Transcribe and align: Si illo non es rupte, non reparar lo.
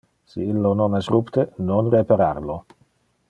Si 0.33 0.45
illo 0.53 0.71
non 0.79 0.95
es 0.99 1.09
rupte, 1.15 1.45
non 1.69 1.93
reparar 1.99 2.43
lo. 2.49 2.59